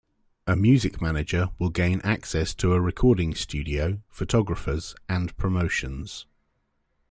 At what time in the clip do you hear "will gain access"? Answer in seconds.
1.59-2.55